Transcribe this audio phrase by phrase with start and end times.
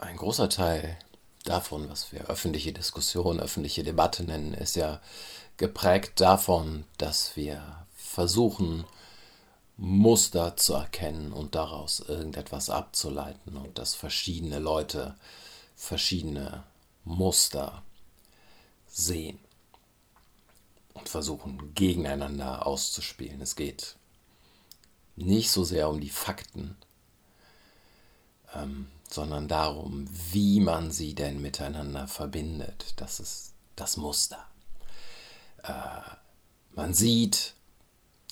[0.00, 0.96] ein großer Teil
[1.44, 5.00] davon, was wir öffentliche Diskussion, öffentliche Debatte nennen, ist ja
[5.56, 8.84] geprägt davon, dass wir versuchen,
[9.76, 15.16] Muster zu erkennen und daraus irgendetwas abzuleiten und dass verschiedene Leute
[15.74, 16.64] verschiedene
[17.04, 17.82] Muster
[18.86, 19.38] sehen
[20.92, 23.40] und versuchen gegeneinander auszuspielen.
[23.40, 23.96] Es geht
[25.16, 26.76] nicht so sehr um die Fakten,
[28.54, 32.94] ähm, sondern darum, wie man sie denn miteinander verbindet.
[32.96, 34.46] Das ist das Muster.
[35.62, 36.00] Äh,
[36.72, 37.54] man sieht,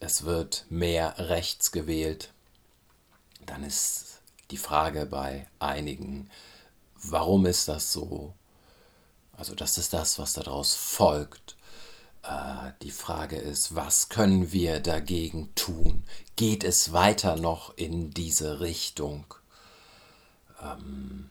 [0.00, 2.32] es wird mehr rechts gewählt.
[3.46, 6.30] Dann ist die Frage bei einigen,
[7.02, 8.34] warum ist das so?
[9.32, 11.56] Also das ist das, was daraus folgt.
[12.22, 16.04] Äh, die Frage ist, was können wir dagegen tun?
[16.36, 19.24] Geht es weiter noch in diese Richtung?
[20.62, 21.30] Ähm,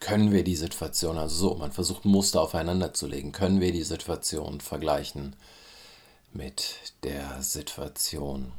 [0.00, 3.84] können wir die Situation, also so, man versucht Muster aufeinander zu legen, können wir die
[3.84, 5.36] Situation vergleichen
[6.32, 8.52] mit der Situation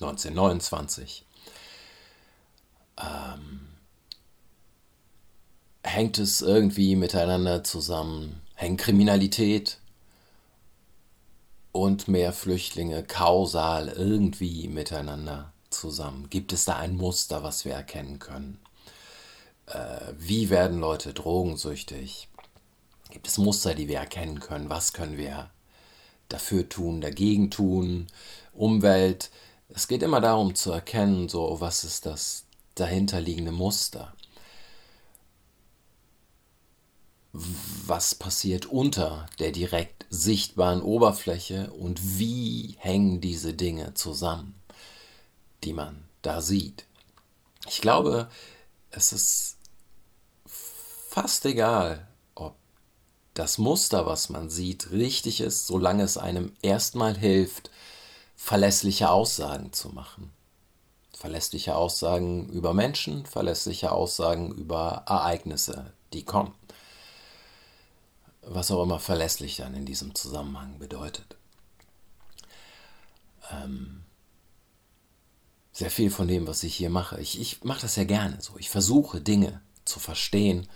[0.00, 1.24] 1929?
[3.00, 3.66] Ähm,
[5.82, 8.42] hängt es irgendwie miteinander zusammen?
[8.54, 9.78] Hängen Kriminalität
[11.72, 16.30] und mehr Flüchtlinge kausal irgendwie miteinander zusammen?
[16.30, 18.58] Gibt es da ein Muster, was wir erkennen können?
[19.66, 22.28] Äh, wie werden Leute drogensüchtig?
[23.10, 24.70] Gibt es Muster, die wir erkennen können?
[24.70, 25.50] Was können wir
[26.28, 28.06] dafür tun, dagegen tun?
[28.52, 29.30] Umwelt.
[29.68, 34.14] Es geht immer darum zu erkennen, so was ist das dahinterliegende Muster.
[37.32, 44.54] Was passiert unter der direkt sichtbaren Oberfläche und wie hängen diese Dinge zusammen?
[45.64, 46.86] Die man da sieht.
[47.66, 48.28] Ich glaube,
[48.90, 49.56] es ist
[50.46, 52.56] fast egal, ob
[53.34, 57.70] das Muster, was man sieht, richtig ist, solange es einem erstmal hilft,
[58.36, 60.32] verlässliche Aussagen zu machen.
[61.16, 66.54] Verlässliche Aussagen über Menschen, verlässliche Aussagen über Ereignisse, die kommen.
[68.42, 71.36] Was auch immer verlässlich dann in diesem Zusammenhang bedeutet.
[73.50, 74.03] Ähm,
[75.74, 77.20] sehr viel von dem, was ich hier mache.
[77.20, 78.56] Ich, ich mache das ja gerne so.
[78.58, 80.68] Ich versuche Dinge zu verstehen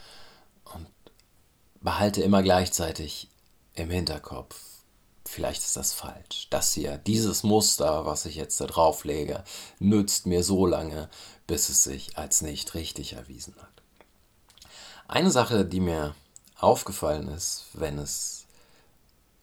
[0.74, 0.86] und
[1.80, 3.28] behalte immer gleichzeitig
[3.74, 4.60] im Hinterkopf,
[5.24, 6.48] vielleicht ist das falsch.
[6.50, 9.44] Das hier, dieses Muster, was ich jetzt da drauf lege,
[9.78, 11.08] nützt mir so lange,
[11.46, 13.82] bis es sich als nicht richtig erwiesen hat.
[15.06, 16.16] Eine Sache, die mir
[16.58, 18.46] aufgefallen ist, wenn es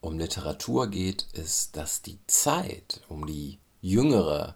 [0.02, 4.56] um Literatur geht, ist, dass die Zeit, um die jüngere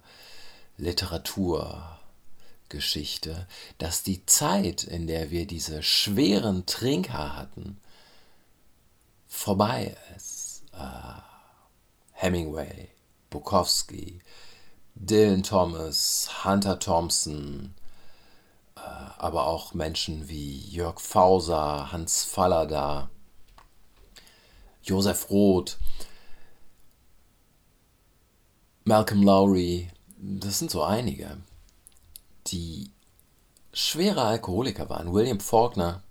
[0.80, 3.48] Literaturgeschichte,
[3.78, 7.82] dass die Zeit, in der wir diese schweren Trinker hatten,
[9.28, 10.64] vorbei ist.
[10.74, 11.22] Uh,
[12.14, 12.90] Hemingway,
[13.30, 14.22] Bukowski,
[14.96, 17.76] Dylan Thomas, Hunter Thompson,
[18.78, 23.10] uh, aber auch Menschen wie Jörg Fauser, Hans Fallada,
[24.84, 25.78] Josef Roth,
[28.86, 31.38] Malcolm Lowry, das sind so einige,
[32.48, 32.92] die
[33.74, 35.14] schwere Alkoholiker waren.
[35.14, 36.04] William Faulkner,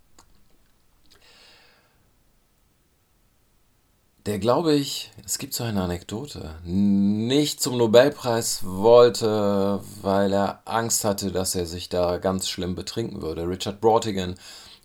[4.26, 11.04] der glaube ich, es gibt so eine Anekdote, nicht zum Nobelpreis wollte, weil er Angst
[11.04, 13.48] hatte, dass er sich da ganz schlimm betrinken würde.
[13.48, 14.36] Richard Brautigan,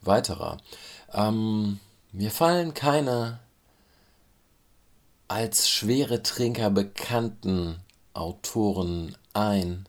[0.01, 0.57] weiterer.
[1.13, 1.79] Ähm,
[2.11, 3.39] mir fallen keine
[5.27, 7.79] als schwere Trinker bekannten
[8.13, 9.87] Autoren ein,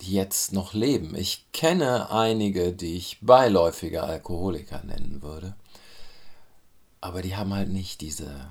[0.00, 1.14] die jetzt noch leben.
[1.14, 5.54] Ich kenne einige, die ich beiläufige Alkoholiker nennen würde,
[7.00, 8.50] aber die haben halt nicht diese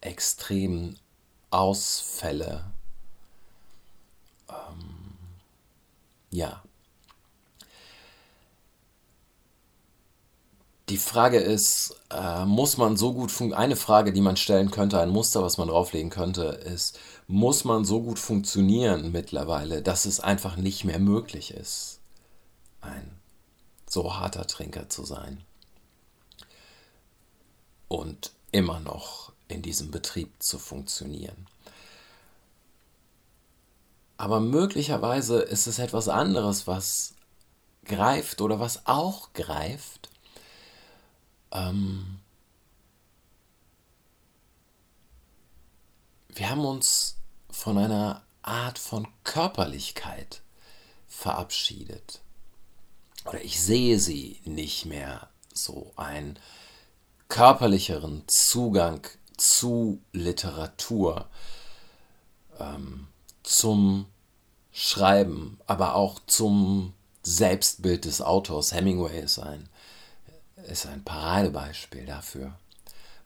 [0.00, 0.98] extremen
[1.50, 2.64] Ausfälle.
[4.48, 5.16] Ähm,
[6.30, 6.62] ja.
[10.88, 13.62] Die Frage ist, äh, muss man so gut funktionieren?
[13.62, 17.84] Eine Frage, die man stellen könnte, ein Muster, was man drauflegen könnte, ist, muss man
[17.84, 22.00] so gut funktionieren mittlerweile, dass es einfach nicht mehr möglich ist,
[22.80, 23.20] ein
[23.86, 25.44] so harter Trinker zu sein
[27.88, 31.46] und immer noch in diesem Betrieb zu funktionieren.
[34.16, 37.14] Aber möglicherweise ist es etwas anderes, was
[37.84, 40.07] greift oder was auch greift
[41.52, 42.20] ähm,
[46.28, 47.16] wir haben uns
[47.50, 50.42] von einer Art von Körperlichkeit
[51.06, 52.20] verabschiedet.
[53.24, 56.38] Oder ich sehe sie nicht mehr so einen
[57.28, 59.06] körperlicheren Zugang
[59.36, 61.28] zu Literatur,
[62.58, 63.08] ähm,
[63.42, 64.06] zum
[64.72, 68.72] Schreiben, aber auch zum Selbstbild des Autors.
[68.72, 69.68] Hemingway ist ein,
[70.66, 72.52] ist ein Paradebeispiel dafür,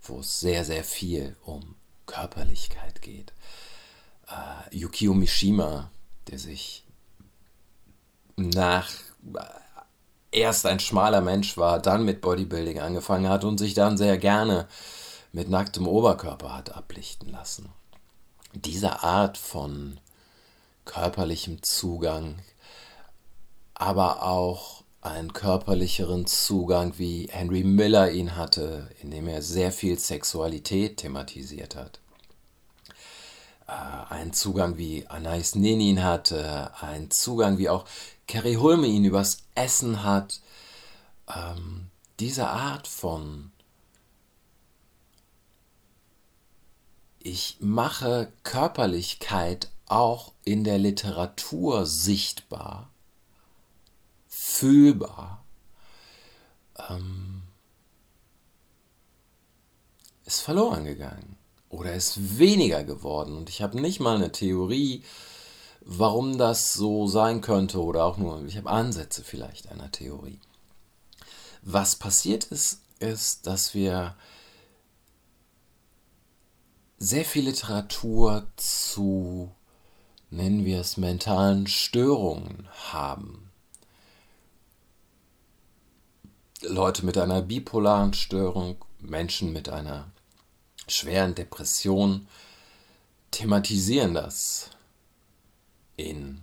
[0.02, 1.76] wo es sehr, sehr viel um
[2.06, 3.32] Körperlichkeit geht.
[4.28, 5.90] Äh, Yukio Mishima,
[6.28, 6.84] der sich
[8.36, 8.90] nach
[9.34, 14.18] äh, erst ein schmaler Mensch war, dann mit Bodybuilding angefangen hat und sich dann sehr
[14.18, 14.66] gerne
[15.32, 17.70] mit nacktem Oberkörper hat ablichten lassen.
[18.54, 19.98] Diese Art von
[20.84, 22.38] körperlichem Zugang,
[23.74, 30.98] aber auch einen körperlicheren Zugang, wie Henry Miller ihn hatte, indem er sehr viel Sexualität
[30.98, 32.00] thematisiert hat.
[33.66, 37.84] Äh, einen Zugang, wie Anais Nin ihn hatte, einen Zugang, wie auch
[38.28, 40.40] Carrie Hulme ihn übers Essen hat.
[41.28, 41.88] Ähm,
[42.20, 43.50] diese Art von
[47.18, 52.91] ich mache Körperlichkeit auch in der Literatur sichtbar,
[54.42, 55.44] fühlbar,
[56.90, 57.42] ähm,
[60.24, 61.36] ist verloren gegangen
[61.68, 63.36] oder ist weniger geworden.
[63.36, 65.04] Und ich habe nicht mal eine Theorie,
[65.80, 70.40] warum das so sein könnte oder auch nur, ich habe Ansätze vielleicht einer Theorie.
[71.62, 74.16] Was passiert ist, ist, dass wir
[76.98, 79.52] sehr viel Literatur zu
[80.30, 83.51] nennen wir es, mentalen Störungen haben.
[86.62, 90.10] Leute mit einer bipolaren Störung, Menschen mit einer
[90.88, 92.26] schweren Depression
[93.30, 94.70] thematisieren das
[95.96, 96.42] in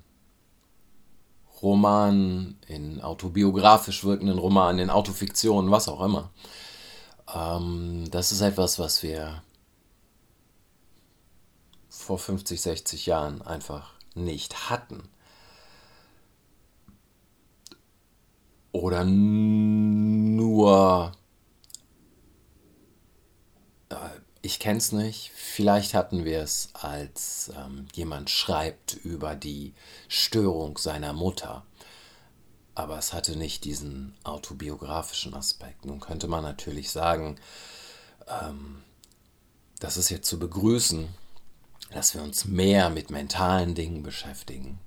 [1.61, 6.31] Romanen, in autobiografisch wirkenden Romanen, in Autofiktionen, was auch immer.
[7.33, 9.43] Ähm, das ist etwas, was wir
[11.89, 15.09] vor 50, 60 Jahren einfach nicht hatten.
[18.71, 19.03] Oder
[20.59, 21.13] nur,
[23.87, 23.95] äh,
[24.41, 29.73] ich kenne es nicht, vielleicht hatten wir es, als ähm, jemand schreibt über die
[30.09, 31.65] Störung seiner Mutter.
[32.75, 35.85] Aber es hatte nicht diesen autobiografischen Aspekt.
[35.85, 37.37] Nun könnte man natürlich sagen,
[38.27, 38.83] ähm,
[39.79, 41.07] das ist jetzt zu begrüßen,
[41.93, 44.77] dass wir uns mehr mit mentalen Dingen beschäftigen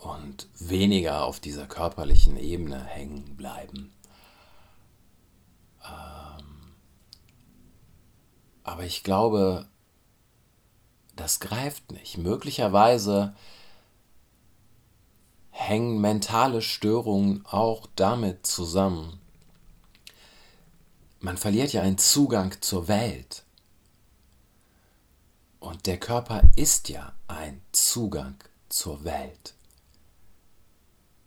[0.00, 3.92] und weniger auf dieser körperlichen Ebene hängen bleiben.
[5.88, 6.74] Ähm,
[8.64, 9.68] aber ich glaube,
[11.16, 12.18] das greift nicht.
[12.18, 13.34] Möglicherweise
[15.50, 19.18] hängen mentale Störungen auch damit zusammen.
[21.20, 23.44] Man verliert ja einen Zugang zur Welt.
[25.58, 28.36] Und der Körper ist ja ein Zugang
[28.68, 29.54] zur Welt.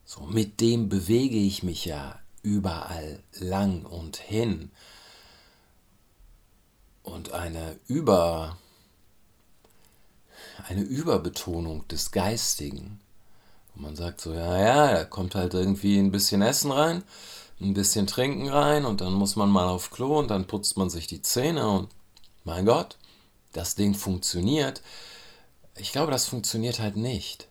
[0.05, 4.71] So, mit dem bewege ich mich ja überall lang und hin.
[7.03, 8.57] Und eine Über
[10.67, 12.99] eine Überbetonung des Geistigen.
[13.75, 17.03] Und man sagt so, ja, ja, da kommt halt irgendwie ein bisschen Essen rein,
[17.61, 20.89] ein bisschen Trinken rein und dann muss man mal auf Klo und dann putzt man
[20.89, 21.89] sich die Zähne und
[22.43, 22.97] mein Gott,
[23.53, 24.81] das Ding funktioniert.
[25.75, 27.47] Ich glaube, das funktioniert halt nicht.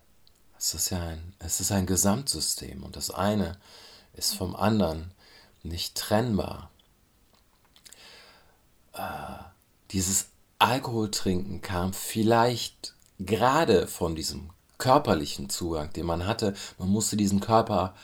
[0.59, 3.57] Es ist ja ein, es ist ein Gesamtsystem und das eine
[4.18, 5.12] ist vom anderen
[5.62, 6.70] nicht trennbar.
[8.92, 9.38] Äh,
[9.92, 16.54] dieses Alkoholtrinken kam vielleicht gerade von diesem körperlichen Zugang, den man hatte.
[16.78, 17.94] Man musste diesen Körper,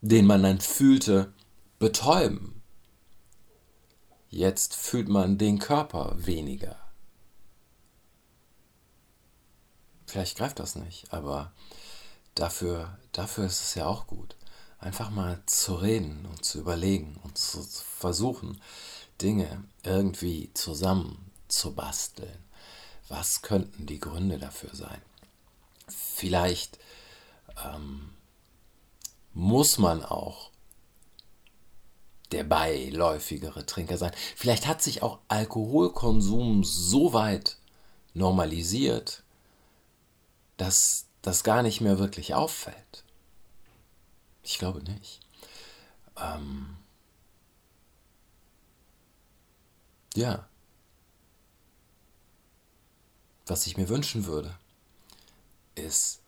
[0.00, 1.32] den man dann fühlte,
[1.78, 2.62] betäuben.
[4.28, 6.76] Jetzt fühlt man den Körper weniger.
[10.06, 11.52] Vielleicht greift das nicht, aber
[12.34, 14.36] dafür, dafür ist es ja auch gut.
[14.86, 18.60] Einfach mal zu reden und zu überlegen und zu versuchen,
[19.20, 22.38] Dinge irgendwie zusammen zu basteln.
[23.08, 25.02] Was könnten die Gründe dafür sein?
[25.88, 26.78] Vielleicht
[27.64, 28.10] ähm,
[29.34, 30.52] muss man auch
[32.30, 34.12] der beiläufigere Trinker sein.
[34.36, 37.58] Vielleicht hat sich auch Alkoholkonsum so weit
[38.14, 39.24] normalisiert,
[40.58, 43.02] dass das gar nicht mehr wirklich auffällt.
[44.46, 45.18] Ich glaube nicht.
[46.16, 46.76] Ähm
[50.14, 50.48] ja.
[53.46, 54.56] Was ich mir wünschen würde,
[55.74, 56.20] ist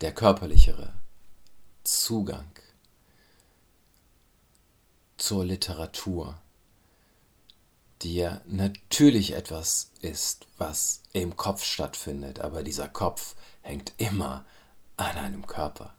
[0.00, 0.92] der körperlichere
[1.84, 2.50] Zugang
[5.16, 6.40] zur Literatur,
[8.02, 14.44] die ja natürlich etwas ist, was im Kopf stattfindet, aber dieser Kopf hängt immer
[14.96, 15.94] an einem Körper.